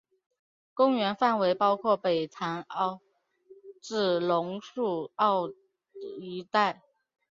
[0.73, 2.99] 公园范围包括北潭凹
[3.79, 5.49] 至榕树澳
[6.19, 6.81] 一带。